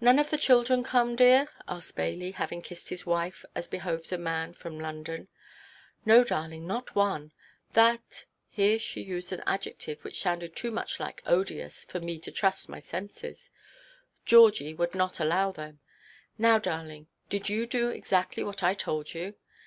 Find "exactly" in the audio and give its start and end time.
17.90-18.42